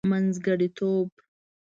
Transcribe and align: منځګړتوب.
منځګړتوب. 0.09 1.09